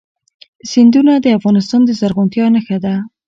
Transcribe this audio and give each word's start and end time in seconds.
سیندونه 0.71 1.13
د 1.23 1.27
افغانستان 1.37 1.81
د 1.85 1.89
زرغونتیا 1.99 2.45
نښه 2.55 2.77
ده. 2.85 2.95